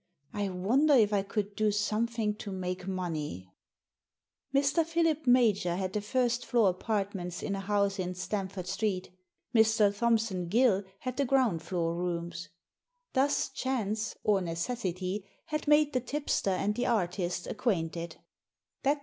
I 0.33 0.49
wonder 0.49 0.95
if 0.95 1.13
I 1.13 1.21
could 1.21 1.55
do 1.55 1.69
something 1.71 2.33
to 2.37 2.51
make 2.51 2.87
money?" 2.87 3.53
Mr. 4.51 4.83
Philip 4.83 5.27
Major 5.27 5.75
had 5.75 5.93
the 5.93 6.01
first 6.01 6.43
floor 6.43 6.69
apartments 6.71 7.43
in 7.43 7.53
a 7.55 7.59
house 7.59 7.99
in 7.99 8.15
Stamford 8.15 8.65
Street 8.65 9.11
Mr. 9.53 9.95
Thompson 9.95 10.47
Gill 10.47 10.83
had 11.01 11.17
the 11.17 11.25
ground 11.25 11.61
floor 11.61 11.93
rooms. 11.93 12.49
Thus 13.13 13.47
chance, 13.49 14.15
or 14.23 14.39
neces 14.39 14.77
sity, 14.95 15.23
had 15.45 15.67
made 15.67 15.93
the 15.93 16.01
tipster 16.01 16.49
and 16.49 16.73
the 16.73 16.87
artist 16.87 17.45
acquainted. 17.45 18.15